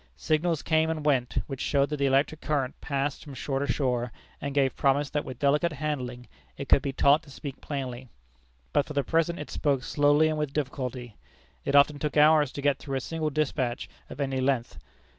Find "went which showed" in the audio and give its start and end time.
1.05-1.91